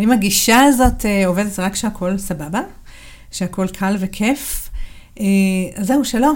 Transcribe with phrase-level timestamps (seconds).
[0.00, 2.60] האם הגישה הזאת אה, עובדת רק כשהכול סבבה?
[3.30, 4.70] שהכול קל וכיף?
[5.20, 5.24] אה,
[5.76, 6.32] אז זהו, שלא.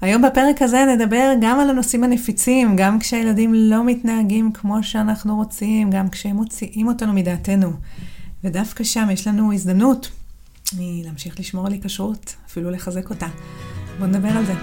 [0.00, 5.90] היום בפרק הזה נדבר גם על הנושאים הנפיצים, גם כשהילדים לא מתנהגים כמו שאנחנו רוצים,
[5.90, 7.72] גם כשהם מוציאים אותנו מדעתנו.
[8.44, 10.10] ודווקא שם יש לנו הזדמנות
[10.78, 13.26] להמשיך לשמור על היקשרות, אפילו לחזק אותה.
[13.98, 14.54] בואו נדבר על זה.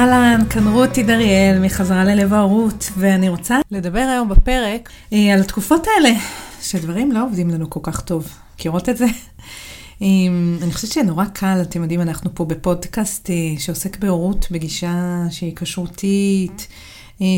[0.00, 5.86] אהלן, כאן רותי דריאל מחזרה ללב ההורות, ואני רוצה לדבר היום בפרק אה, על התקופות
[5.86, 6.14] האלה,
[6.62, 8.28] שדברים לא עובדים לנו כל כך טוב.
[8.54, 9.04] מכירות את זה?
[10.02, 10.06] אה,
[10.62, 14.94] אני חושבת שנורא קל, אתם יודעים, אנחנו פה בפודקאסט אה, שעוסק בהורות בגישה
[15.30, 16.68] שהיא כשרותית,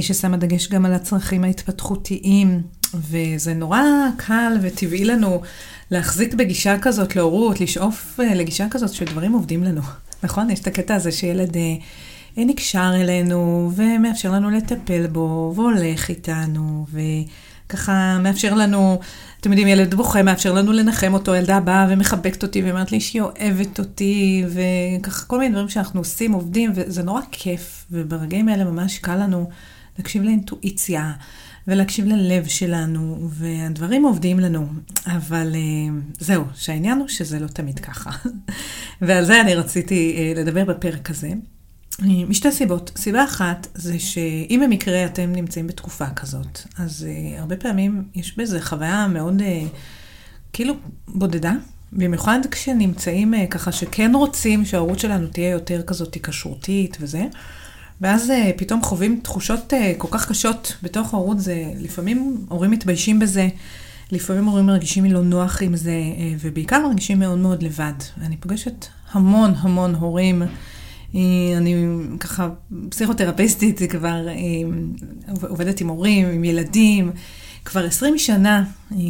[0.00, 2.62] ששמה דגש גם על הצרכים ההתפתחותיים,
[2.94, 3.82] וזה נורא
[4.16, 5.40] קל וטבעי לנו
[5.90, 9.82] להחזיק בגישה כזאת להורות, לשאוף לגישה כזאת שדברים עובדים לנו.
[10.22, 10.50] נכון?
[10.50, 11.56] יש את הקטע הזה שילד...
[12.36, 18.98] נקשר אלינו ומאפשר לנו לטפל בו והולך איתנו וככה מאפשר לנו,
[19.40, 23.22] אתם יודעים, ילד בוכה, מאפשר לנו לנחם אותו, ילדה באה ומחבקת אותי ואומרת לי שהיא
[23.22, 28.98] אוהבת אותי וככה כל מיני דברים שאנחנו עושים, עובדים וזה נורא כיף וברגעים האלה ממש
[28.98, 29.48] קל לנו
[29.98, 31.12] להקשיב לאינטואיציה.
[31.68, 34.66] ולהקשיב ללב שלנו, והדברים עובדים לנו.
[35.06, 38.10] אבל uh, זהו, שהעניין הוא שזה לא תמיד ככה.
[39.02, 41.28] ועל זה אני רציתי uh, לדבר בפרק הזה.
[42.00, 42.92] משתי סיבות.
[42.96, 48.62] סיבה אחת זה שאם במקרה אתם נמצאים בתקופה כזאת, אז uh, הרבה פעמים יש בזה
[48.62, 49.44] חוויה מאוד uh,
[50.52, 50.74] כאילו
[51.08, 51.52] בודדה,
[51.92, 57.24] במיוחד כשנמצאים uh, ככה שכן רוצים שההורות שלנו תהיה יותר כזאת כשרותית וזה,
[58.00, 63.18] ואז uh, פתאום חווים תחושות uh, כל כך קשות בתוך ההורות, זה לפעמים הורים מתביישים
[63.18, 63.48] בזה.
[64.12, 65.94] לפעמים הורים מרגישים לא נוח עם זה,
[66.40, 67.92] ובעיקר מרגישים מאוד מאוד לבד.
[68.20, 70.42] אני פוגשת המון המון הורים
[71.56, 71.74] אני
[72.20, 72.48] ככה
[72.88, 74.34] פסיכותרפיסטית, כבר אה,
[75.48, 77.12] עובדת עם הורים, עם ילדים.
[77.64, 78.64] כבר 20 שנה,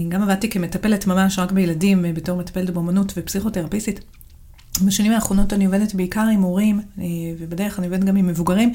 [0.08, 4.01] גם עבדתי כמטפלת ממש רק בילדים, אה, בתור מטפלת באמנות ופסיכותרפיסטית.
[4.85, 7.05] בשנים האחרונות אני עובדת בעיקר עם הורים, אה,
[7.39, 8.73] ובדרך אני עובדת גם עם מבוגרים.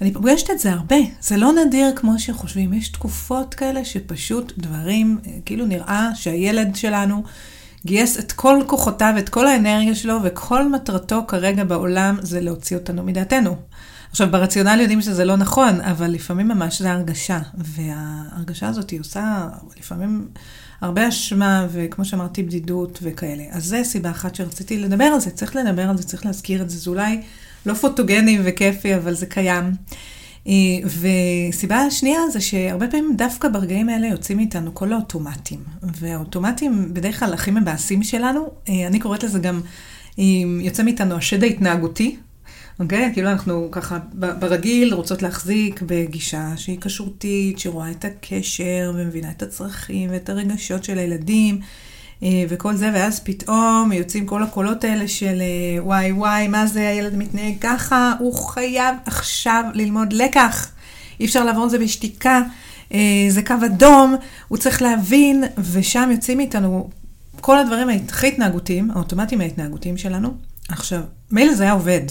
[0.00, 2.72] אני פוגשת את זה הרבה, זה לא נדיר כמו שחושבים.
[2.72, 7.22] יש תקופות כאלה שפשוט דברים, כאילו נראה שהילד שלנו
[7.86, 13.02] גייס את כל כוחותיו, את כל האנרגיה שלו, וכל מטרתו כרגע בעולם זה להוציא אותנו
[13.02, 13.56] מדעתנו.
[14.10, 19.48] עכשיו, ברציונל יודעים שזה לא נכון, אבל לפעמים ממש זה הרגשה, וההרגשה הזאת היא עושה
[19.78, 20.28] לפעמים
[20.80, 23.44] הרבה אשמה, וכמו שאמרתי, בדידות וכאלה.
[23.50, 26.70] אז זה סיבה אחת שרציתי לדבר על זה, צריך לדבר על זה, צריך להזכיר את
[26.70, 27.20] זה, זה אולי
[27.66, 29.72] לא פוטוגני וכיפי, אבל זה קיים.
[30.46, 30.52] אה,
[30.86, 35.64] וסיבה שנייה זה שהרבה פעמים דווקא ברגעים האלה יוצאים מאיתנו כל האוטומטים.
[35.82, 39.60] והאוטומטים בדרך כלל הכי מבאסים שלנו, אה, אני קוראת לזה גם,
[40.18, 40.24] אה,
[40.60, 42.16] יוצא מאיתנו השד ההתנהגותי.
[42.80, 43.10] אוקיי?
[43.10, 49.42] Okay, כאילו אנחנו ככה ברגיל רוצות להחזיק בגישה שהיא כשרותית, שרואה את הקשר ומבינה את
[49.42, 51.60] הצרכים ואת הרגשות של הילדים.
[52.22, 56.88] אה, וכל זה, ואז פתאום יוצאים כל הקולות האלה של אה, וואי וואי, מה זה
[56.88, 60.70] הילד מתנהג ככה, הוא חייב עכשיו ללמוד לקח.
[61.20, 62.42] אי אפשר לעבור את זה בשתיקה,
[62.94, 64.14] אה, זה קו אדום,
[64.48, 66.90] הוא צריך להבין, ושם יוצאים מאיתנו
[67.40, 70.34] כל הדברים הכי התנהגותיים, האוטומטיים ההתנהגותיים שלנו.
[70.68, 71.00] עכשיו,
[71.30, 72.02] מילא זה היה עובד.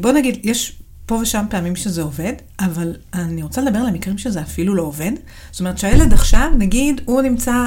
[0.00, 4.40] בוא נגיד, יש פה ושם פעמים שזה עובד, אבל אני רוצה לדבר על המקרים שזה
[4.40, 5.12] אפילו לא עובד.
[5.50, 7.66] זאת אומרת שהילד עכשיו, נגיד, הוא נמצא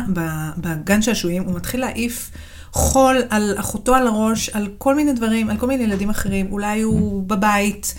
[0.57, 2.31] בגן שעשועים, הוא מתחיל להעיף
[2.71, 6.47] חול על אחותו על הראש, על כל מיני דברים, על כל מיני ילדים אחרים.
[6.51, 7.95] אולי הוא בבית,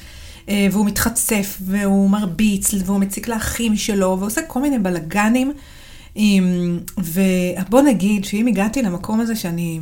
[0.49, 5.53] אה, והוא מתחצף, והוא מרביץ, והוא מציק לאחים שלו, ועושה כל מיני בלאגנים.
[6.99, 9.81] ובוא נגיד שאם הגעתי למקום הזה שאני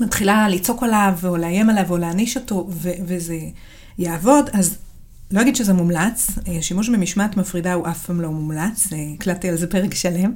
[0.00, 3.38] מתחילה לצעוק עליו, או לאיים עליו, או להעניש אותו, וזה...
[3.98, 4.78] יעבוד, אז
[5.30, 9.48] לא אגיד שזה מומלץ, אה, שימוש במשמעת מפרידה הוא אף פעם לא מומלץ, אה, הקלטתי
[9.48, 10.32] על זה פרק שלם.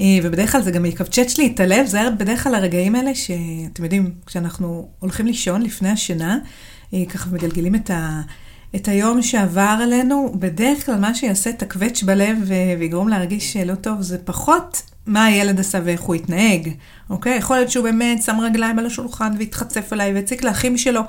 [0.00, 3.84] אה, ובדרך כלל זה גם יקבצ'ץ' לי את הלב, זה בדרך כלל הרגעים האלה שאתם
[3.84, 6.38] יודעים, כשאנחנו הולכים לישון לפני השינה,
[7.08, 8.20] ככה מגלגלים את, ה,
[8.76, 12.38] את היום שעבר עלינו, בדרך כלל מה שיעשה את הקווץ' בלב
[12.78, 16.70] ויגרום להרגיש לא טוב, זה פחות מה הילד עשה ואיך הוא התנהג,
[17.10, 17.36] אוקיי?
[17.36, 21.02] יכול להיות שהוא באמת שם רגליים על השולחן והתחצף עליי והציק לאחים שלו.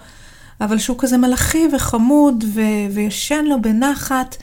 [0.61, 4.37] אבל שהוא כזה מלאכי וחמוד ו- וישן לו בנחת.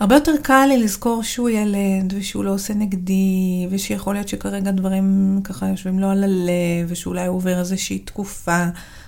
[0.00, 5.40] הרבה יותר קל לי לזכור שהוא ילד, ושהוא לא עושה נגדי, ושיכול להיות שכרגע דברים
[5.44, 8.64] ככה יושבים לו על הלב, ושאולי הוא עובר איזושהי תקופה,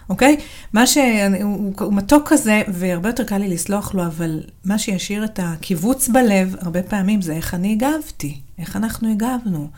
[0.09, 0.37] אוקיי?
[0.73, 1.05] מה שהוא
[1.43, 6.09] הוא, הוא מתוק כזה, והרבה יותר קל לי לסלוח לו, אבל מה שישאיר את הקיבוץ
[6.09, 9.69] בלב, הרבה פעמים זה איך אני הגבתי, איך אנחנו הגבנו.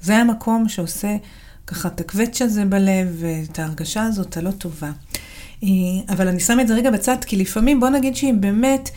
[0.00, 1.16] זה המקום שעושה
[1.66, 4.90] ככה את הקווץ' הזה בלב, ואת ההרגשה הזאת הלא טובה.
[6.08, 8.90] אבל אני שמה את זה רגע בצד, כי לפעמים, בוא נגיד שאם באמת...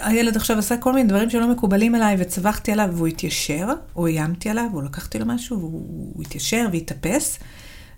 [0.00, 4.50] הילד עכשיו עשה כל מיני דברים שלא מקובלים עליי, וצווחתי עליו והוא התיישר, או איימתי
[4.50, 7.38] עליו, או לקחתי לו משהו, והוא התיישר והתאפס.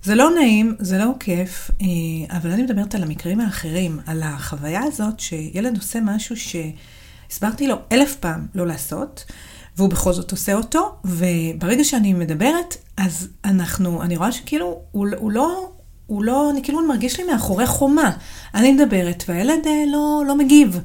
[0.03, 4.83] זה לא נעים, זה לא כיף, אה, אבל אני מדברת על המקרים האחרים, על החוויה
[4.83, 9.25] הזאת שילד עושה משהו שהסברתי לו אלף פעם לא לעשות,
[9.77, 15.33] והוא בכל זאת עושה אותו, וברגע שאני מדברת, אז אנחנו, אני רואה שכאילו, הוא, הוא
[15.33, 15.73] לא...
[16.07, 18.11] הוא לא, אני כאילו מרגיש לי מאחורי חומה.
[18.55, 20.81] אני מדברת והילד אה, לא, לא מגיב.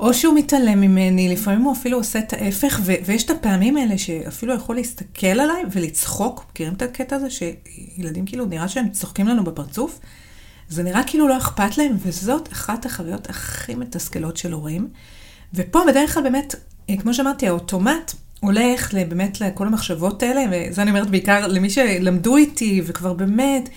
[0.00, 3.98] או שהוא מתעלם ממני, לפעמים הוא אפילו עושה את ההפך, ו- ויש את הפעמים האלה
[3.98, 6.44] שאפילו יכול להסתכל עליי ולצחוק.
[6.50, 10.00] מכירים את הקטע הזה שילדים כאילו נראה שהם צוחקים לנו בפרצוף?
[10.68, 14.88] זה נראה כאילו לא אכפת להם, וזאת אחת החוויות הכי מתסכלות של הורים.
[15.54, 16.54] ופה בדרך כלל באמת,
[16.90, 22.36] אה, כמו שאמרתי, האוטומט הולך באמת לכל המחשבות האלה, וזה אני אומרת בעיקר למי שלמדו
[22.36, 23.68] איתי, וכבר באמת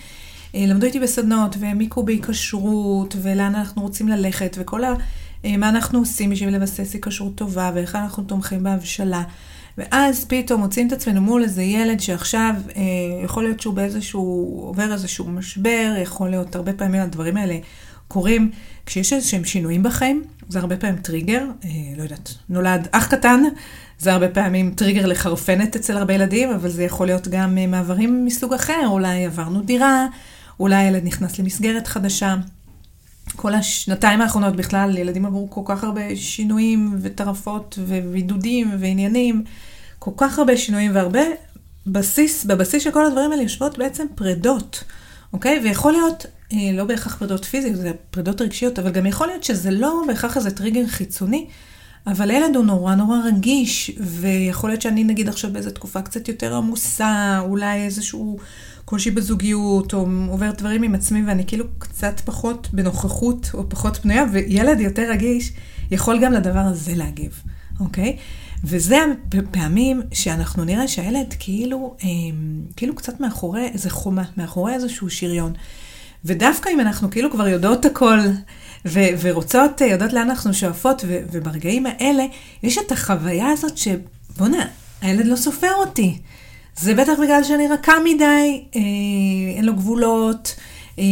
[0.54, 4.94] למדו איתי בסדנות, והעמיקו בהיקשרות, ולאן אנחנו רוצים ללכת, וכל ה...
[5.44, 9.22] אה, מה אנחנו עושים בשביל לבסס היקשרות טובה, ואיך אנחנו תומכים בהבשלה.
[9.78, 12.82] ואז פתאום מוצאים את עצמנו מול איזה ילד שעכשיו, אה,
[13.24, 14.22] יכול להיות שהוא באיזשהו,
[14.66, 17.58] עובר איזשהו משבר, יכול להיות הרבה פעמים הדברים האלה
[18.08, 18.50] קורים
[18.86, 23.42] כשיש איזשהם שינויים בחיים, זה הרבה פעמים טריגר, אה, לא יודעת, נולד אח קטן,
[23.98, 28.24] זה הרבה פעמים טריגר לחרפנת אצל הרבה ילדים, אבל זה יכול להיות גם אה, מעברים
[28.24, 30.06] מסוג אחר, אולי עברנו דירה,
[30.62, 32.36] אולי הילד נכנס למסגרת חדשה.
[33.36, 39.44] כל השנתיים האחרונות בכלל, ילדים עברו כל כך הרבה שינויים וטרפות ובידודים ועניינים,
[39.98, 41.20] כל כך הרבה שינויים והרבה
[41.86, 44.84] בסיס, בבסיס של כל הדברים האלה יושבות בעצם פרדות,
[45.32, 45.60] אוקיי?
[45.64, 49.70] ויכול להיות, אה, לא בהכרח פרדות פיזיות, זה פרדות רגשיות, אבל גם יכול להיות שזה
[49.70, 51.46] לא בהכרח איזה טריגר חיצוני,
[52.06, 56.56] אבל ילד הוא נורא נורא רגיש, ויכול להיות שאני נגיד עכשיו באיזו תקופה קצת יותר
[56.56, 58.38] עמוסה, אולי איזשהו...
[58.84, 64.24] קושי בזוגיות, או עובר דברים עם עצמי, ואני כאילו קצת פחות בנוכחות, או פחות פנויה,
[64.32, 65.52] וילד יותר רגיש
[65.90, 67.42] יכול גם לדבר הזה להגיב,
[67.80, 68.16] אוקיי?
[68.64, 68.96] וזה
[69.38, 72.08] הפעמים שאנחנו נראה שהילד כאילו, אה,
[72.76, 75.52] כאילו קצת מאחורי איזה חומה, מאחורי איזשהו שריון.
[76.24, 78.18] ודווקא אם אנחנו כאילו כבר יודעות הכל,
[78.86, 82.24] ו- ורוצות, יודעות לאן אנחנו שואפות, ו- וברגעים האלה,
[82.62, 84.66] יש את החוויה הזאת שבואנה,
[85.00, 86.18] הילד לא סופר אותי.
[86.76, 88.80] זה בטח בגלל שאני רכה מדי, אה,
[89.56, 90.54] אין לו גבולות,
[90.98, 91.04] אה,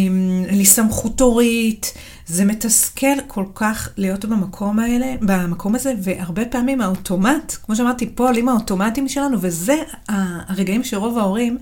[0.51, 1.93] לי סמכות הורית.
[2.27, 8.27] זה מתסכל כל כך להיות במקום האלה, במקום הזה, והרבה פעמים האוטומט, כמו שאמרתי, פה
[8.27, 9.75] עולים האוטומטים שלנו, וזה
[10.09, 11.59] הרגעים שרוב ההורים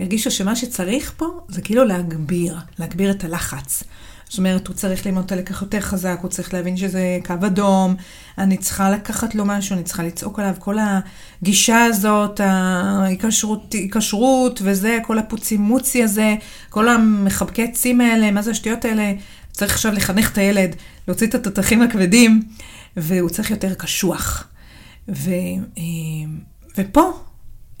[0.00, 3.82] הרגישו שמה שצריך פה זה כאילו להגביר, להגביר את הלחץ.
[4.30, 7.94] זאת אומרת, הוא צריך ללמוד את הלקח יותר חזק, הוא צריך להבין שזה קו אדום,
[8.38, 10.76] אני צריכה לקחת לו משהו, אני צריכה לצעוק עליו, כל
[11.42, 16.34] הגישה הזאת, ההיקשרות וזה, כל הפוצימוצי הזה,
[16.68, 19.12] כל המחבקי עצים האלה, מה זה השטויות האלה,
[19.52, 20.76] צריך עכשיו לחנך את הילד,
[21.08, 22.42] להוציא את התותחים הכבדים,
[22.96, 24.48] והוא צריך יותר קשוח.
[25.08, 25.30] ו,
[25.78, 25.82] אה,
[26.78, 27.12] ופה,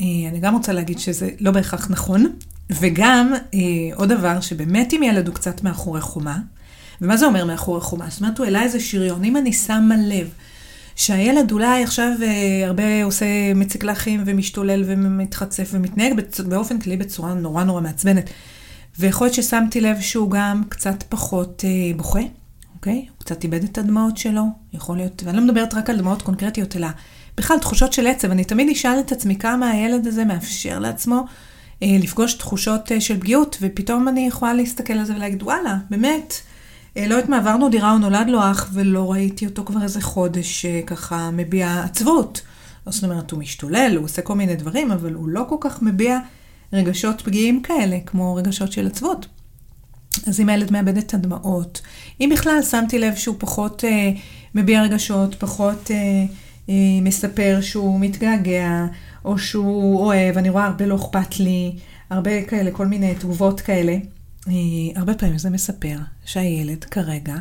[0.00, 2.32] אה, אני גם רוצה להגיד שזה לא בהכרח נכון,
[2.70, 3.58] וגם אה,
[3.94, 6.38] עוד דבר, שבאמת אם ילד הוא קצת מאחורי חומה,
[7.00, 8.06] ומה זה אומר מאחורי חומה?
[8.10, 9.24] זאת אומרת, הוא העלה איזה שריון.
[9.24, 10.28] אם אני שמה לב
[10.96, 16.40] שהילד אולי עכשיו אה, הרבה עושה מצקלחים ומשתולל ומתחצף ומתנהג בצ...
[16.40, 18.30] באופן כללי בצורה נורא נורא מעצבנת,
[18.98, 22.20] ויכול להיות ששמתי לב שהוא גם קצת פחות אה, בוכה,
[22.74, 22.94] אוקיי?
[22.94, 26.76] הוא קצת איבד את הדמעות שלו, יכול להיות, ואני לא מדברת רק על דמעות קונקרטיות,
[26.76, 26.88] אלא
[27.36, 28.30] בכלל תחושות של עצב.
[28.30, 31.24] אני תמיד אשאל את עצמי כמה הילד הזה מאפשר לעצמו
[31.82, 36.34] לפגוש תחושות אה, של פגיעות, ופתאום אני יכולה להסתכל על זה ולהגיד, וואלה, באמת,
[36.96, 40.00] אה, לא יודעת מה, עברנו דירה, הוא נולד לו אח, ולא ראיתי אותו כבר איזה
[40.00, 42.40] חודש ככה מביע עצבות.
[42.86, 46.18] זאת אומרת, הוא משתולל, הוא עושה כל מיני דברים, אבל הוא לא כל כך מביע
[46.72, 49.26] רגשות פגיעים כאלה, כמו רגשות של עצבות.
[50.26, 51.80] אז אם הילד מאבד את הדמעות,
[52.20, 54.10] אם בכלל שמתי לב שהוא פחות אה,
[54.54, 55.96] מביע רגשות, פחות אה,
[56.68, 58.86] אה, מספר שהוא מתגעגע,
[59.24, 61.76] או שהוא אוהב, אני רואה הרבה לא אכפת לי,
[62.10, 63.96] הרבה כאלה, כל מיני תגובות כאלה.
[64.48, 64.52] אה,
[64.96, 67.34] הרבה פעמים זה מספר שהילד כרגע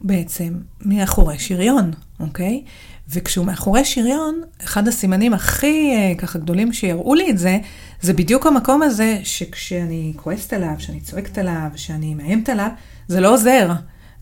[0.00, 2.64] בעצם מאחורי שריון, אוקיי?
[3.08, 7.58] וכשהוא מאחורי שריון, אחד הסימנים הכי אה, ככה גדולים שיראו לי את זה,
[8.00, 12.68] זה בדיוק המקום הזה שכשאני כועסת עליו, שאני צועקת עליו, שאני מאיימת עליו,
[13.08, 13.72] זה לא עוזר.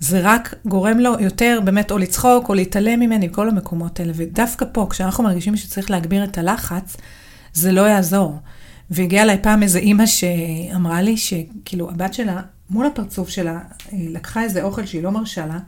[0.03, 4.13] זה רק גורם לו יותר באמת או לצחוק או להתעלם ממני, כל המקומות האלה.
[4.17, 6.97] ודווקא פה, כשאנחנו מרגישים שצריך להגביר את הלחץ,
[7.55, 8.39] זה לא יעזור.
[8.91, 12.41] והגיעה אליי פעם איזו אימא שאמרה לי שכאילו הבת שלה,
[12.71, 13.59] מול הפרצוף שלה,
[13.93, 15.59] לקחה איזה אוכל שהיא לא מרשה לה,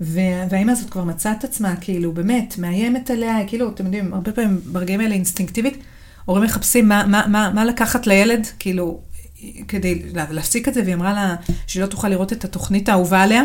[0.00, 4.60] והאימא הזאת כבר מצאה את עצמה, כאילו, באמת, מאיימת עליה, כאילו, אתם יודעים, הרבה פעמים
[4.66, 5.78] ברגעים האלה אינסטינקטיבית,
[6.24, 9.00] הורים מחפשים מה, מה, מה, מה לקחת לילד, כאילו,
[9.68, 13.42] כדי להפסיק את זה, והיא אמרה לה שהיא לא תוכל לראות את התוכנית האהובה עליה.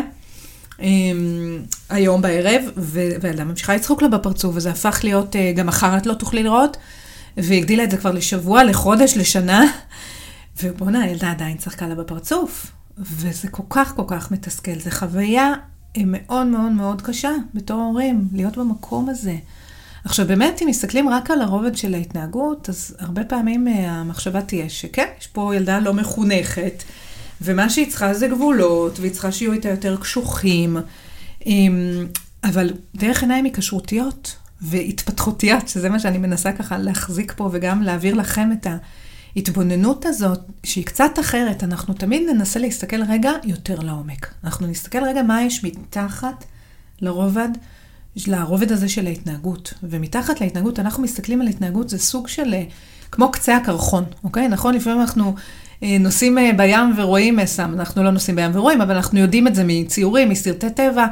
[0.80, 6.06] אמ, היום בערב, והילדה ממשיכה לצחוק לה בפרצוף, וזה הפך להיות, אה, גם מחר את
[6.06, 6.76] לא תוכלי לראות,
[7.36, 9.64] והיא הגדילה את זה כבר לשבוע, לחודש, לשנה,
[10.62, 12.66] ובואנה, הילדה עדיין צחקה לה בפרצוף,
[12.98, 15.52] וזה כל כך כל כך מתסכל, זו חוויה
[15.96, 19.36] אה, מאוד מאוד מאוד קשה בתור הורים, להיות במקום הזה.
[20.04, 24.68] עכשיו באמת, אם מסתכלים רק על הרובד של ההתנהגות, אז הרבה פעמים אה, המחשבה תהיה
[24.68, 26.82] שכן, יש פה ילדה לא מחונכת,
[27.44, 30.76] ומה שהיא צריכה זה גבולות, והיא צריכה שיהיו איתה יותר קשוחים,
[31.46, 32.06] אמ,
[32.44, 38.50] אבל דרך עיניים היקשרותיות והתפתחותיות, שזה מה שאני מנסה ככה להחזיק פה וגם להעביר לכם
[38.52, 38.66] את
[39.36, 44.34] ההתבוננות הזאת, שהיא קצת אחרת, אנחנו תמיד ננסה להסתכל רגע יותר לעומק.
[44.44, 46.44] אנחנו נסתכל רגע מה יש מתחת
[47.00, 47.48] לרובד.
[48.26, 49.74] לרובד הזה של ההתנהגות.
[49.82, 52.64] ומתחת להתנהגות, אנחנו מסתכלים על התנהגות, זה סוג של, אה,
[53.10, 54.48] כמו קצה הקרחון, אוקיי?
[54.48, 54.74] נכון?
[54.74, 55.34] לפעמים אנחנו
[56.00, 59.62] נוסעים אה, בים ורואים, סתם, אנחנו לא נוסעים בים ורואים, אבל אנחנו יודעים את זה
[59.66, 61.06] מציורים, מסרטי טבע,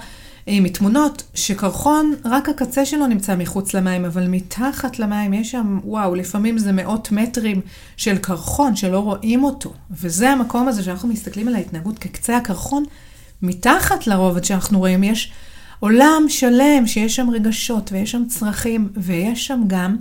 [0.48, 6.58] מתמונות, שקרחון, רק הקצה שלו נמצא מחוץ למים, אבל מתחת למים יש שם, וואו, לפעמים
[6.58, 7.60] זה מאות מטרים
[7.96, 9.72] של קרחון שלא רואים אותו.
[9.90, 12.84] וזה המקום הזה שאנחנו מסתכלים על ההתנהגות כקצה הקרחון,
[13.42, 15.32] מתחת לרובד שאנחנו רואים, יש
[15.80, 19.96] עולם שלם שיש שם רגשות ויש שם צרכים ויש שם גם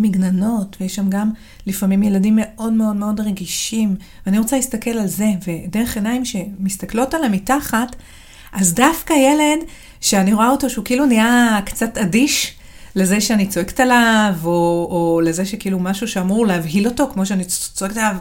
[0.00, 1.30] מגננות ויש שם גם
[1.66, 3.96] לפעמים ילדים מאוד מאוד מאוד רגישים.
[4.26, 7.96] ואני רוצה להסתכל על זה, ודרך עיניים שמסתכלות על המתחת,
[8.52, 9.58] אז דווקא ילד
[10.00, 12.54] שאני רואה אותו שהוא כאילו נהיה קצת אדיש,
[12.96, 17.96] לזה שאני צועקת עליו, או, או לזה שכאילו משהו שאמור להבהיל אותו, כמו שאני צועקת
[17.96, 18.16] עליו,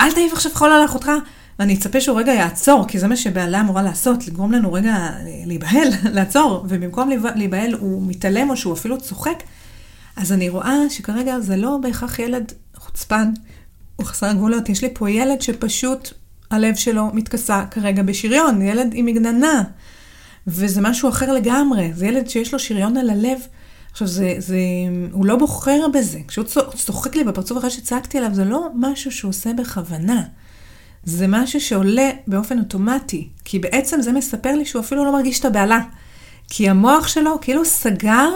[0.00, 1.10] אל תעיף עכשיו חול על אחותך.
[1.58, 4.96] ואני אצפה שהוא רגע יעצור, כי זה מה שבעלה אמורה לעשות, לגרום לנו רגע
[5.46, 9.42] להיבהל, לעצור, ובמקום להיבהל הוא מתעלם או שהוא אפילו צוחק,
[10.16, 13.32] אז אני רואה שכרגע זה לא בהכרח ילד חוצפן
[13.98, 16.12] או חסר גבולות, יש לי פה ילד שפשוט
[16.50, 19.62] הלב שלו מתכסה כרגע בשריון, ילד עם מגננה,
[20.46, 23.38] וזה משהו אחר לגמרי, זה ילד שיש לו שריון על הלב.
[23.92, 24.56] עכשיו, זה, זה,
[25.12, 26.18] הוא לא בוחר בזה.
[26.28, 30.22] כשהוא צוחק לי בפרצוף אחרי שצעקתי עליו, זה לא משהו שהוא עושה בכוונה.
[31.04, 35.44] זה משהו שעולה באופן אוטומטי, כי בעצם זה מספר לי שהוא אפילו לא מרגיש את
[35.44, 35.80] הבהלה.
[36.48, 38.30] כי המוח שלו כאילו סגר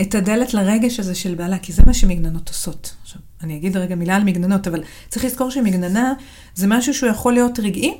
[0.00, 2.94] את הדלת לרגש הזה של בהלה, כי זה מה שמגננות עושות.
[3.02, 6.12] עכשיו, אני אגיד רגע מילה על מגננות, אבל צריך לזכור שמגננה
[6.54, 7.94] זה משהו שהוא יכול להיות רגעי,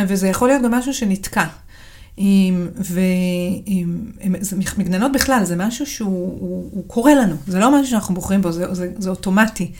[0.00, 1.44] וזה יכול להיות גם משהו שנתקע.
[4.52, 8.52] ומגננות בכלל, זה משהו שהוא הוא, הוא קורה לנו, זה לא משהו שאנחנו בוחרים בו,
[8.52, 9.72] זה, זה, זה אוטומטי.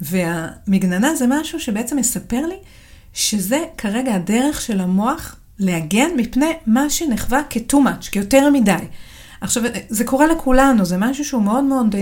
[0.00, 2.56] והמגננה זה משהו שבעצם מספר לי
[3.12, 8.84] שזה כרגע הדרך של המוח להגן מפני מה שנחווה כ-too much, כיותר מדי.
[9.42, 12.00] עכשיו, זה קורה לכולנו, זה משהו שהוא מאוד מאוד אה,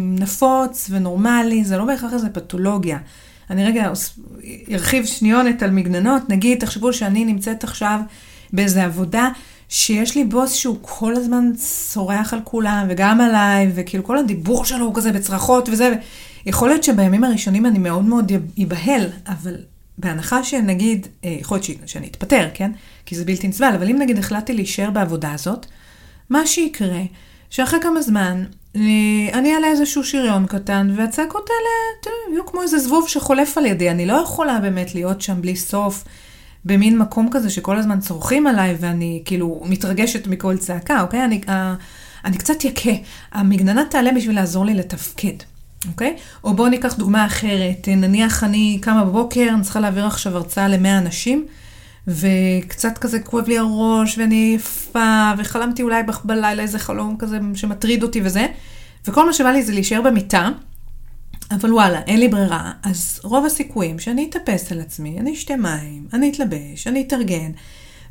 [0.00, 2.98] נפוץ ונורמלי, זה לא בהכרח איזה פתולוגיה.
[3.50, 3.92] אני רגע
[4.72, 8.00] ארחיב שניונת על מגננות, נגיד, תחשבו שאני נמצאת עכשיו
[8.52, 9.28] באיזה עבודה
[9.68, 14.84] שיש לי בוס שהוא כל הזמן צורח על כולם וגם עליי, וכאילו כל הדיבור שלו
[14.86, 15.92] הוא כזה בצרחות וזה,
[16.46, 19.56] יכול להיות שבימים הראשונים אני מאוד מאוד אבהל, אבל
[19.98, 22.70] בהנחה שנגיד, אה, יכול להיות שאני אתפטר, כן?
[23.06, 25.66] כי זה בלתי נסבל, אבל אם נגיד החלטתי להישאר בעבודה הזאת,
[26.30, 27.02] מה שיקרה,
[27.50, 28.44] שאחרי כמה זמן,
[28.76, 28.80] אה,
[29.32, 33.90] אני אעלה איזשהו שריון קטן, והצעקות האלה, יהיו כמו איזה זבוב שחולף על ידי.
[33.90, 36.04] אני לא יכולה באמת להיות שם בלי סוף,
[36.64, 41.24] במין מקום כזה שכל הזמן צורכים עליי, ואני כאילו מתרגשת מכל צעקה, אוקיי?
[41.24, 41.40] אני,
[42.24, 42.90] אני קצת יכה.
[43.32, 45.36] המגננה תעלה בשביל לעזור לי לתפקד.
[45.88, 46.16] אוקיי?
[46.44, 50.98] או בואו ניקח דוגמה אחרת, נניח אני קמה בבוקר, אני צריכה להעביר עכשיו הרצאה למאה
[50.98, 51.46] אנשים,
[52.08, 58.20] וקצת כזה כואב לי הראש, ואני עייפה, וחלמתי אולי בלילה איזה חלום כזה שמטריד אותי
[58.24, 58.46] וזה,
[59.06, 60.48] וכל מה שבא לי זה להישאר במיטה,
[61.50, 66.08] אבל וואלה, אין לי ברירה, אז רוב הסיכויים שאני אתאפס על עצמי, אני אשתה מים,
[66.12, 67.50] אני אתלבש, אני אתארגן,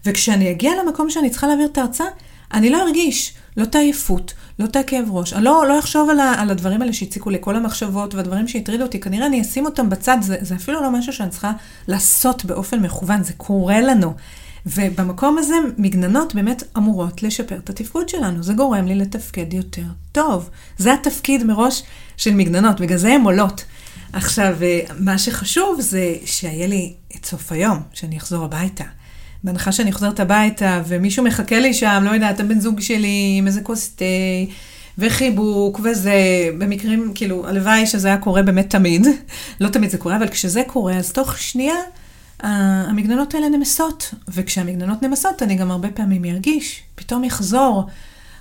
[0.05, 2.07] וכשאני אגיע למקום שאני צריכה להעביר את ההרצאה,
[2.53, 5.33] אני לא ארגיש לא את העייפות, לא את הכאב ראש.
[5.33, 8.83] אני לא, לא אחשוב על, ה, על הדברים האלה שהציקו לי, כל המחשבות והדברים שהטרידו
[8.83, 11.51] אותי, כנראה אני אשים אותם בצד, זה, זה אפילו לא משהו שאני צריכה
[11.87, 14.13] לעשות באופן מכוון, זה קורה לנו.
[14.65, 18.43] ובמקום הזה, מגננות באמת אמורות לשפר את התפקוד שלנו.
[18.43, 20.49] זה גורם לי לתפקד יותר טוב.
[20.77, 21.83] זה התפקיד מראש
[22.17, 23.65] של מגננות, בגלל זה הן עולות.
[24.13, 28.83] עכשיו, אה, מה שחשוב זה שיהיה לי את סוף היום, שאני אחזור הביתה.
[29.43, 33.61] בהנחה שאני חוזרת הביתה ומישהו מחכה לי שם, לא יודעת, הבן זוג שלי עם איזה
[33.61, 34.05] כוס תה
[34.97, 36.13] וחיבוק וזה,
[36.57, 39.07] במקרים, כאילו, הלוואי שזה היה קורה באמת תמיד,
[39.61, 41.75] לא תמיד זה קורה, אבל כשזה קורה, אז תוך שנייה
[42.39, 47.83] המגננות האלה נמסות, וכשהמגננות נמסות אני גם הרבה פעמים ארגיש, פתאום יחזור.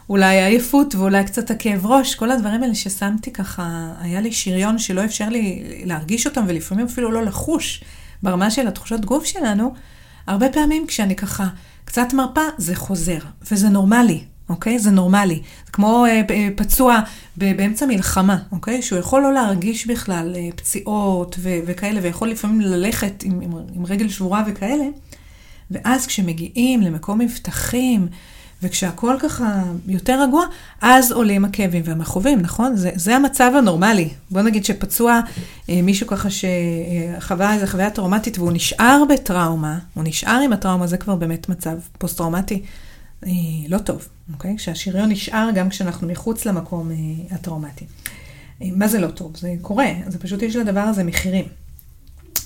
[0.09, 5.05] אולי העייפות ואולי קצת הכאב ראש, כל הדברים האלה ששמתי ככה, היה לי שריון שלא
[5.05, 7.85] אפשר לי להרגיש אותם ולפעמים אפילו לא לחוש.
[8.23, 9.75] ברמה של התחושות גוף שלנו,
[10.26, 11.49] הרבה פעמים כשאני ככה
[11.85, 13.19] קצת מרפה, זה חוזר,
[13.50, 14.79] וזה נורמלי, אוקיי?
[14.79, 15.43] זה נורמלי.
[15.67, 17.00] זה כמו אה, אה, פצוע
[17.37, 18.83] באמצע מלחמה, אוקיי?
[18.83, 23.87] שהוא יכול לא להרגיש בכלל אה, פציעות ו- וכאלה, ויכול לפעמים ללכת עם, עם, עם
[23.87, 24.85] רגל שבורה וכאלה,
[25.71, 28.09] ואז כשמגיעים למקום מבטחים,
[28.62, 30.47] וכשהכול ככה יותר רגוע,
[30.81, 32.76] אז עולים הכאבים והמכאובים, נכון?
[32.76, 34.09] זה, זה המצב הנורמלי.
[34.31, 35.21] בוא נגיד שפצוע
[35.69, 40.97] אה, מישהו ככה שחווה איזו חוויה טראומטית והוא נשאר בטראומה, הוא נשאר עם הטראומה, זה
[40.97, 42.62] כבר באמת מצב פוסט-טראומטי
[43.26, 43.31] אה,
[43.69, 44.57] לא טוב, אוקיי?
[44.57, 46.97] כשהשריון נשאר גם כשאנחנו מחוץ למקום אה,
[47.31, 47.85] הטראומטי.
[48.61, 49.37] מה זה לא טוב?
[49.37, 51.45] זה קורה, זה פשוט יש לדבר הזה מחירים.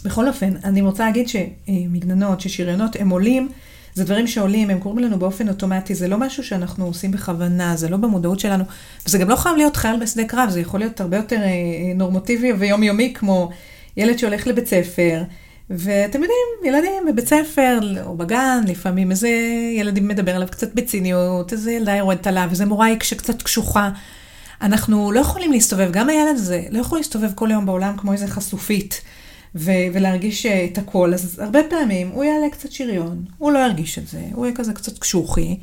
[0.05, 3.49] בכל אופן, אני רוצה להגיד שמגננות, ששריונות, הם עולים.
[3.97, 7.89] זה דברים שעולים, הם קורים לנו באופן אוטומטי, זה לא משהו שאנחנו עושים בכוונה, זה
[7.89, 8.65] לא במודעות שלנו,
[9.07, 11.51] וזה גם לא חייב להיות חייל בשדה קרב, זה יכול להיות הרבה יותר אה,
[11.95, 13.51] נורמטיבי ויומיומי, כמו
[13.97, 15.23] ילד שהולך לבית ספר,
[15.71, 19.29] ואתם יודעים, ילדים בבית ספר או בגן, לפעמים איזה
[19.77, 23.91] ילדים מדבר עליו קצת בציניות, איזה ילדה יורדת עליו, איזה מורה היא שקצת קשוחה.
[24.63, 28.27] אנחנו לא יכולים להסתובב, גם הילד הזה לא יכול להסתובב כל היום בעולם כמו איזה
[28.27, 29.03] חשופית.
[29.57, 33.99] ו- ולהרגיש אה, את הכל, אז הרבה פעמים הוא יעלה קצת שריון, הוא לא ירגיש
[33.99, 35.57] את זה, הוא יהיה כזה קצת קשוחי.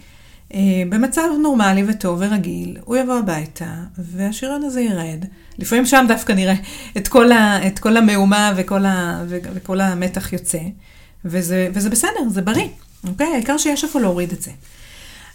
[0.50, 0.56] Uh,
[0.90, 5.26] במצב נורמלי וטוב ורגיל, הוא יבוא הביתה, והשריון הזה ירד.
[5.60, 6.54] לפעמים שם דווקא נראה
[6.98, 10.60] את כל, ה- את כל המהומה וכל, ה- ו- וכל המתח יוצא,
[11.26, 12.68] וזה, וזה בסדר, זה בריא,
[13.08, 13.28] אוקיי?
[13.28, 14.52] העיקר שיש איפה להוריד את זה.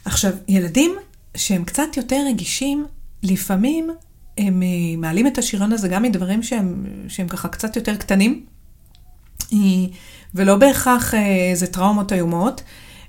[0.05, 0.95] עכשיו, ילדים
[1.37, 2.87] שהם קצת יותר רגישים,
[3.23, 3.91] לפעמים
[4.39, 4.69] הם אה,
[5.01, 8.45] מעלים את השריון הזה גם מדברים שהם, שהם ככה קצת יותר קטנים,
[9.53, 9.59] אה,
[10.35, 12.63] ולא בהכרח איזה אה, טראומות איומות,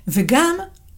[0.08, 0.54] וגם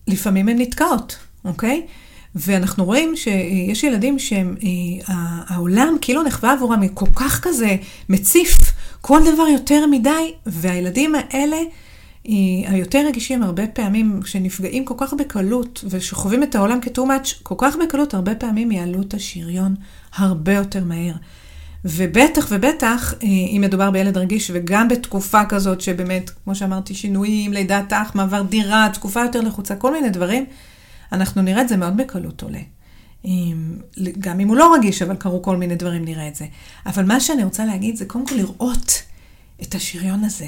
[0.09, 1.87] לפעמים הן נתקעות, אוקיי?
[2.35, 7.77] ואנחנו רואים שיש ילדים שהעולם כאילו נחווה עבורם כל כך כזה
[8.09, 8.59] מציף
[9.01, 11.57] כל דבר יותר מדי, והילדים האלה
[12.67, 17.77] היותר רגישים הרבה פעמים, שנפגעים כל כך בקלות ושחווים את העולם כ-too much, כל כך
[17.77, 19.75] בקלות, הרבה פעמים יעלו את השריון
[20.16, 21.14] הרבה יותר מהר.
[21.85, 27.92] ובטח ובטח, אה, אם מדובר בילד רגיש, וגם בתקופה כזאת שבאמת, כמו שאמרתי, שינויים, לידת
[27.92, 30.44] אח, מעבר דירה, תקופה יותר לחוצה, כל מיני דברים,
[31.12, 32.59] אנחנו נראה את זה מאוד בקלות עולה.
[34.18, 36.46] גם אם הוא לא רגיש, אבל קרו כל מיני דברים, נראה את זה.
[36.87, 39.03] אבל מה שאני רוצה להגיד זה קודם כל לראות
[39.62, 40.46] את השריון הזה.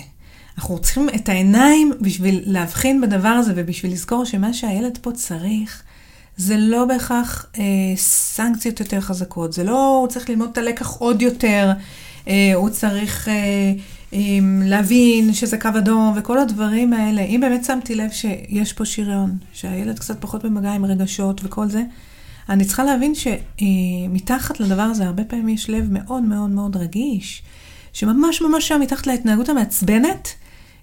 [0.59, 5.83] אנחנו צריכים את העיניים בשביל להבחין בדבר הזה ובשביל לזכור שמה שהילד פה צריך,
[6.37, 7.63] זה לא בהכרח אה,
[7.97, 11.73] סנקציות יותר חזקות, זה לא, הוא צריך ללמוד את הלקח עוד יותר,
[12.29, 13.35] אה, הוא צריך אה,
[14.13, 14.19] אה,
[14.65, 17.23] להבין שזה קו אדום וכל הדברים האלה.
[17.23, 21.83] אם באמת שמתי לב שיש פה שריון, שהילד קצת פחות במגע עם רגשות וכל זה,
[22.49, 27.43] אני צריכה להבין שמתחת לדבר הזה הרבה פעמים יש לב מאוד מאוד מאוד רגיש,
[27.93, 30.29] שממש ממש שם מתחת להתנהגות המעצבנת,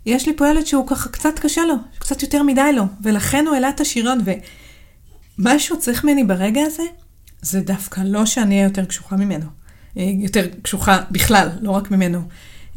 [0.06, 3.56] יש לי פה ילד שהוא ככה קצת קשה לו, קצת יותר מדי לו, ולכן הוא
[3.56, 4.20] העלה את השריון,
[5.39, 6.84] ומה שהוא צריך ממני ברגע הזה,
[7.41, 9.46] זה דווקא לא שאני אהיה יותר קשוחה ממנו.
[9.98, 12.22] אה, יותר קשוחה בכלל, לא רק ממנו,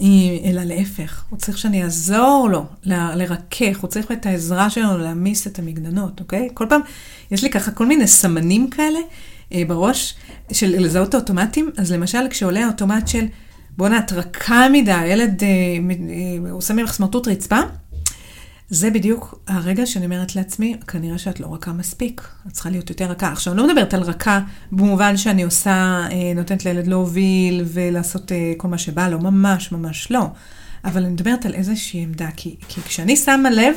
[0.00, 0.06] אה,
[0.44, 1.24] אלא להפך.
[1.30, 6.20] הוא צריך שאני אעזור לו ל- לרכך, הוא צריך את העזרה שלנו להעמיס את המגננות,
[6.20, 6.48] אוקיי?
[6.54, 6.80] כל פעם,
[7.30, 8.98] יש לי ככה כל מיני סמנים כאלה
[9.52, 10.14] אה, בראש
[10.52, 13.24] של לזהות האוטומטים, אז למשל כשעולה האוטומט של...
[13.76, 15.48] בואנה, את רכה מדי, הילד אה,
[16.46, 17.58] אה, עושה ממך סמרטוט רצפה.
[18.70, 23.04] זה בדיוק הרגע שאני אומרת לעצמי, כנראה שאת לא רכה מספיק, את צריכה להיות יותר
[23.04, 23.32] רכה.
[23.32, 24.40] עכשיו, אני לא מדברת על רכה
[24.72, 30.10] במובן שאני עושה, אה, נותנת לילד להוביל ולעשות אה, כל מה שבא לו, ממש ממש
[30.10, 30.26] לא.
[30.84, 33.76] אבל אני מדברת על איזושהי עמדה, כי, כי כשאני שמה לב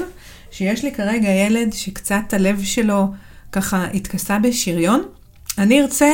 [0.51, 3.07] שיש לי כרגע ילד שקצת הלב שלו
[3.51, 5.03] ככה התכסה בשריון,
[5.57, 6.11] אני ארצה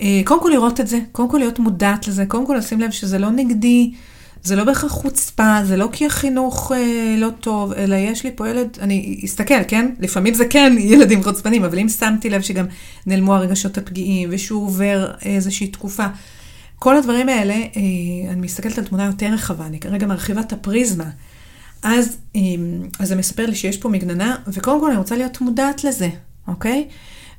[0.00, 2.90] אה, קודם כל לראות את זה, קודם כל להיות מודעת לזה, קודם כל לשים לב
[2.90, 3.92] שזה לא נגדי,
[4.46, 8.48] זה לא בהכרח חוצפה, זה לא כי החינוך אה, לא טוב, אלא יש לי פה
[8.48, 9.90] ילד, אני אסתכל, כן?
[10.00, 12.66] לפעמים זה כן ילדים חוצפנים, אבל אם שמתי לב שגם
[13.06, 16.06] נעלמו הרגשות הפגיעים, ושהוא עובר איזושהי תקופה,
[16.78, 21.10] כל הדברים האלה, אה, אני מסתכלת על תמונה יותר רחבה, אני כרגע מרחיבה את הפריזמה.
[21.82, 22.40] אז, אה,
[22.98, 26.08] אז זה מספר לי שיש פה מגננה, וקודם כל אני רוצה להיות מודעת לזה,
[26.48, 26.88] אוקיי?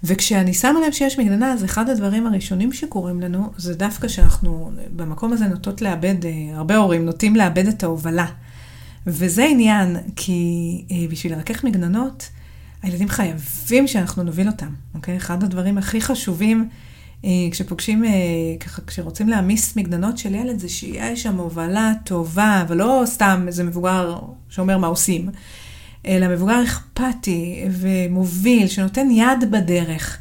[0.04, 5.34] וכשאני שמה לב שיש מגננה, אז אחד הדברים הראשונים שקורים לנו, זה דווקא שאנחנו במקום
[5.34, 8.26] הזה נוטות לאבד, אה, הרבה הורים נוטים לאבד את ההובלה.
[9.08, 12.30] וזה עניין, כי אה, בשביל לרכך מגננות,
[12.82, 15.18] הילדים חייבים שאנחנו נוביל אותם, אוקיי?
[15.18, 16.70] אחד הדברים הכי חשובים
[17.26, 18.04] אה, כשפוגשים,
[18.60, 24.20] ככה, כשרוצים להעמיס מגננות של ילד, זה שיהיה שם הובלה טובה, ולא סתם איזה מבוגר
[24.50, 25.30] שאומר מה עושים.
[26.08, 30.18] אלא מבוגר אכפתי ומוביל, שנותן יד בדרך.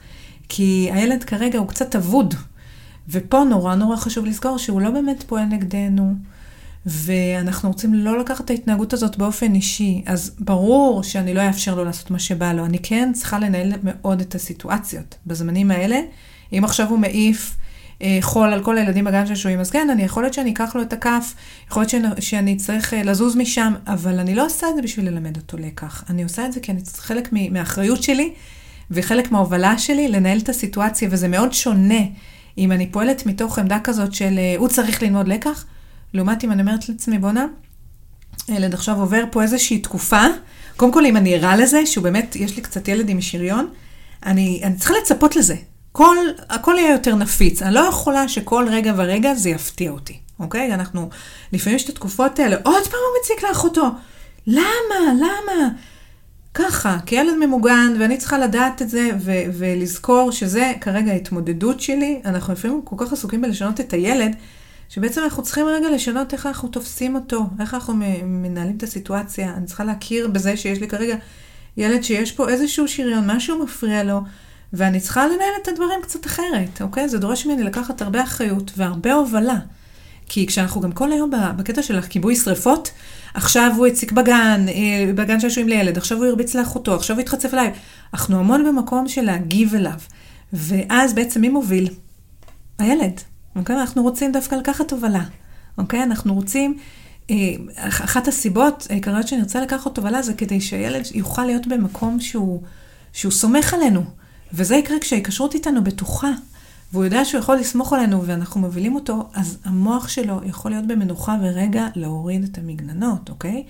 [0.49, 2.35] כי הילד כרגע הוא קצת אבוד.
[3.09, 6.14] ופה נורא נורא חשוב לזכור שהוא לא באמת פועל נגדנו,
[6.87, 11.85] ואנחנו רוצים לא לקחת את ההתנהגות הזאת באופן אישי, אז ברור שאני לא אאפשר לו
[11.85, 12.64] לעשות מה שבא לו.
[12.64, 16.01] אני כן צריכה לנהל מאוד את הסיטואציות בזמנים האלה.
[16.53, 17.65] אם עכשיו הוא מעיף אה,
[18.21, 20.93] חול על כל הילדים בגן ששוהים, אז כן, אני יכול להיות שאני אקח לו את
[20.93, 21.35] הכף,
[21.71, 25.09] יכול להיות שאני, שאני צריך אה, לזוז משם, אבל אני לא עושה את זה בשביל
[25.09, 26.05] ללמד אותו לקח.
[26.11, 28.33] אני עושה את זה כי אני חלק מהאחריות שלי
[28.91, 32.01] וחלק מההובלה שלי לנהל את הסיטואציה, וזה מאוד שונה
[32.59, 35.65] אם אני פועלת מתוך עמדה כזאת של אה, הוא צריך ללמוד לקח,
[36.15, 37.47] לעומת אם אני אומרת לעצמי, בואנה,
[38.49, 40.23] ילד עכשיו עובר פה איזושהי תקופה,
[40.77, 43.69] קודם כל אם אני ערה לזה, שהוא באמת, יש לי קצת ילד עם שריון,
[44.27, 45.57] אני, אני צריכה לצפות לזה.
[45.97, 46.17] כל,
[46.49, 47.63] הכל יהיה יותר נפיץ.
[47.63, 50.75] אני לא יכולה שכל רגע ורגע זה יפתיע אותי, אוקיי?
[50.75, 51.09] אנחנו,
[51.53, 53.87] לפעמים יש את התקופות האלה, עוד פעם הוא מציק לאחותו.
[54.47, 55.15] למה?
[55.17, 55.69] למה?
[56.55, 62.21] ככה, כילד ממוגן, ואני צריכה לדעת את זה ו- ולזכור שזה כרגע ההתמודדות שלי.
[62.25, 64.37] אנחנו לפעמים כל כך עסוקים בלשנות את הילד,
[64.89, 69.55] שבעצם אנחנו צריכים רגע לשנות איך אנחנו תופסים אותו, איך אנחנו מנהלים את הסיטואציה.
[69.57, 71.17] אני צריכה להכיר בזה שיש לי כרגע
[71.77, 74.21] ילד שיש פה איזשהו שריון, משהו מפריע לו,
[74.72, 77.09] ואני צריכה לנהל את הדברים קצת אחרת, אוקיי?
[77.09, 79.59] זה דורש ממני לקחת הרבה אחריות והרבה הובלה.
[80.29, 82.90] כי כשאנחנו גם כל היום בקטע של כיבוי שריפות,
[83.35, 87.55] עכשיו הוא הציק בגן, אה, בגן שעשועים לילד, עכשיו הוא הרביץ לאחותו, עכשיו הוא התחצף
[87.55, 87.72] אליי.
[88.14, 89.98] אנחנו המון במקום של להגיב אליו.
[90.52, 91.88] ואז בעצם מי מוביל?
[92.79, 93.20] הילד.
[93.57, 93.76] אוקיי?
[93.81, 95.22] אנחנו רוצים דווקא לקחת תובלה.
[95.79, 96.02] אוקיי?
[96.02, 96.76] אנחנו רוצים...
[97.31, 97.37] אה,
[97.79, 102.62] אחת הסיבות העיקריות שאני רוצה לקחת תובלה זה כדי שהילד יוכל להיות במקום שהוא,
[103.12, 104.05] שהוא סומך עלינו.
[104.53, 106.31] וזה יקרה כשההיקשרות איתנו בטוחה.
[106.93, 111.37] והוא יודע שהוא יכול לסמוך עלינו ואנחנו מובילים אותו, אז המוח שלו יכול להיות במנוחה
[111.43, 113.65] ורגע להוריד את המגננות, אוקיי?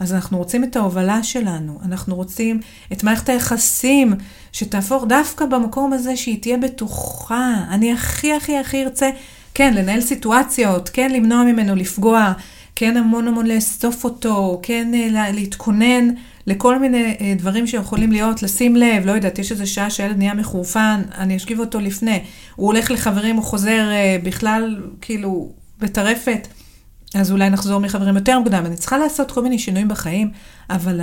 [0.00, 2.60] אז אנחנו רוצים את ההובלה שלנו, אנחנו רוצים
[2.92, 4.14] את מערכת היחסים
[4.52, 7.54] שתהפוך דווקא במקום הזה שהיא תהיה בטוחה.
[7.70, 9.10] אני הכי הכי הכי ארצה,
[9.54, 12.32] כן, לנהל סיטואציות, כן, למנוע ממנו לפגוע,
[12.76, 16.08] כן, המון המון לאסוף אותו, כן, אה, להתכונן
[16.48, 20.34] לכל מיני אה, דברים שיכולים להיות, לשים לב, לא יודעת, יש איזו שעה שהילד נהיה
[20.34, 22.22] מחורפן, אני אשכיב אותו לפני.
[22.56, 26.48] הוא הולך לחברים, הוא חוזר אה, בכלל, כאילו, בטרפת.
[27.14, 28.66] אז אולי נחזור מחברים יותר מוקדם.
[28.66, 30.30] אני צריכה לעשות כל מיני שינויים בחיים,
[30.70, 31.00] אבל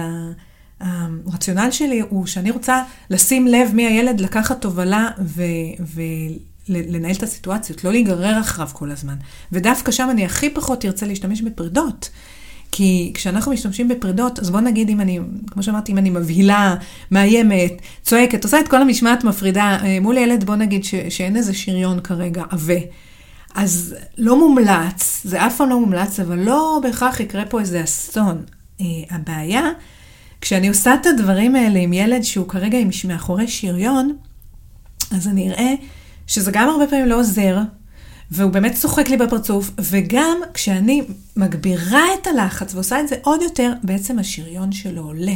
[0.79, 5.07] הרציונל שלי הוא שאני רוצה לשים לב מי הילד, לקחת תובלה
[6.69, 9.15] ולנהל את הסיטואציות, לא להיגרר אחריו כל הזמן.
[9.51, 12.09] ודווקא שם אני הכי פחות ארצה להשתמש בפרדות.
[12.77, 15.19] כי כשאנחנו משתמשים בפרדות, אז בוא נגיד אם אני,
[15.51, 16.75] כמו שאמרתי, אם אני מבהילה,
[17.11, 21.53] מאיימת, צועקת, עושה את כל המשמעת מפרידה אה, מול ילד, בוא נגיד ש, שאין איזה
[21.53, 22.79] שריון כרגע עבה.
[23.55, 28.43] אז לא מומלץ, זה אף פעם לא מומלץ, אבל לא בהכרח יקרה פה איזה אסון.
[28.79, 29.69] Uh, הבעיה,
[30.41, 34.17] כשאני עושה את הדברים האלה עם ילד שהוא כרגע מאחורי שריון,
[35.11, 35.73] אז אני אראה
[36.27, 37.57] שזה גם הרבה פעמים לא עוזר,
[38.31, 41.01] והוא באמת צוחק לי בפרצוף, וגם כשאני
[41.35, 45.35] מגבירה את הלחץ ועושה את זה עוד יותר, בעצם השריון שלו עולה.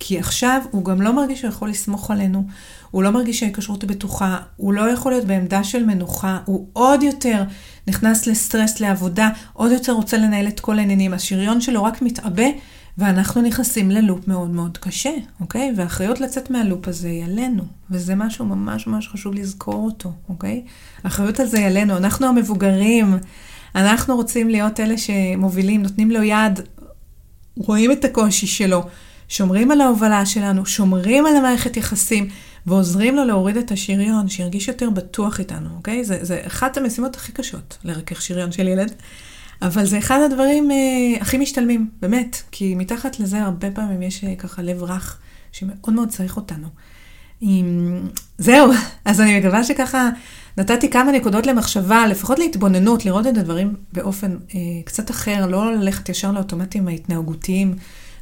[0.00, 2.44] כי עכשיו הוא גם לא מרגיש שהוא יכול לסמוך עלינו,
[2.90, 7.02] הוא לא מרגיש שההיקשרות היא בטוחה, הוא לא יכול להיות בעמדה של מנוחה, הוא עוד
[7.02, 7.42] יותר
[7.86, 11.14] נכנס לסטרס, לעבודה, עוד יותר רוצה לנהל את כל העניינים.
[11.14, 12.46] השריון שלו רק מתעבה,
[12.98, 15.72] ואנחנו נכנסים ללופ מאוד מאוד קשה, אוקיי?
[15.76, 20.64] והאחריות לצאת מהלופ הזה היא עלינו, וזה משהו ממש ממש חשוב לזכור אותו, אוקיי?
[21.04, 23.18] האחריות על זה היא עלינו, אנחנו המבוגרים,
[23.74, 26.60] אנחנו רוצים להיות אלה שמובילים, נותנים לו יד,
[27.56, 28.82] רואים את הקושי שלו,
[29.28, 32.28] שומרים על ההובלה שלנו, שומרים על המערכת יחסים,
[32.66, 36.04] ועוזרים לו להוריד את השריון, שירגיש יותר בטוח איתנו, אוקיי?
[36.04, 38.92] זה, זה אחת המשימות הכי קשות, לרכך שריון של ילד.
[39.62, 40.76] אבל זה אחד הדברים אה,
[41.20, 45.18] הכי משתלמים, באמת, כי מתחת לזה הרבה פעמים יש אה, ככה לב רך
[45.52, 46.68] שמאוד מאוד צריך אותנו.
[47.40, 48.08] עם...
[48.38, 48.72] זהו,
[49.04, 50.08] אז אני מקווה שככה
[50.56, 56.08] נתתי כמה נקודות למחשבה, לפחות להתבוננות, לראות את הדברים באופן אה, קצת אחר, לא ללכת
[56.08, 57.74] ישר לאוטומטים ההתנהגותיים,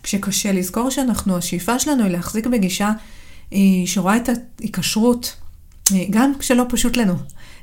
[0.02, 2.92] כשקשה לזכור שאנחנו, השאיפה שלנו היא להחזיק בגישה
[3.52, 5.36] אה, שרואה את ההיקשרות,
[5.92, 7.14] אה, גם כשלא פשוט לנו,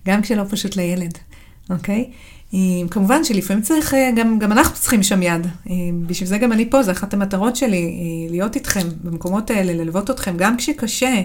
[0.08, 1.18] גם כשלא פשוט לילד,
[1.70, 2.12] אוקיי?
[2.90, 5.48] כמובן שלפעמים צריך, אה, גם, גם אנחנו צריכים שם יד.
[6.08, 7.98] בשביל זה גם אני פה, זו אחת המטרות שלי,
[8.30, 11.22] להיות איתכם במקומות האלה, ללוות אתכם, גם כשקשה,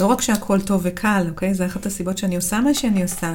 [0.00, 1.54] לא רק שהכל טוב וקל, אוקיי?
[1.54, 3.34] זו אחת הסיבות שאני עושה מה שאני עושה.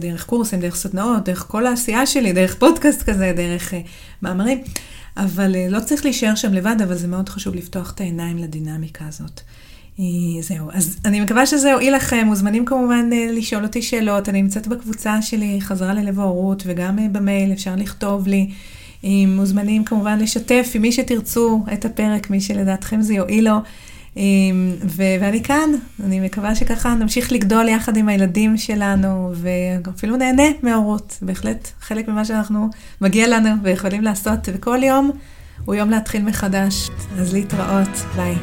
[0.00, 3.74] דרך קורסים, דרך סדנאות, דרך כל העשייה שלי, דרך פודקאסט כזה, דרך
[4.22, 4.58] מאמרים.
[5.16, 9.40] אבל לא צריך להישאר שם לבד, אבל זה מאוד חשוב לפתוח את העיניים לדינמיקה הזאת.
[10.00, 10.04] אה,
[10.40, 14.42] זהו, אז אני מקווה שזה הועיל לכם, אה, מוזמנים כמובן אה, לשאול אותי שאלות, אני
[14.42, 18.50] נמצאת בקבוצה שלי, חזרה ללב ההורות, וגם במייל אפשר לכתוב לי.
[19.28, 23.56] מוזמנים כמובן לשתף עם מי שתרצו את הפרק, מי שלדעתכם זה יועיל לו.
[24.82, 25.70] ו- ואני כאן,
[26.04, 32.24] אני מקווה שככה נמשיך לגדול יחד עם הילדים שלנו, ואפילו נהנה מההורות, בהחלט חלק ממה
[32.24, 32.68] שאנחנו,
[33.00, 35.10] מגיע לנו ויכולים לעשות, וכל יום
[35.64, 36.90] הוא יום להתחיל מחדש.
[37.18, 38.34] אז להתראות, ביי.